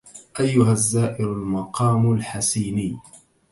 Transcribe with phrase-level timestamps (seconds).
[0.39, 2.97] أيها الزائر المقام الحسيني